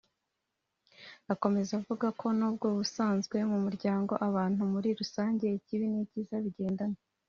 [1.33, 6.97] Akomeza avuga ko n’ubwo ubusanzwe mu muryango w’abantu muri rusange ikibi n’icyiza bigendana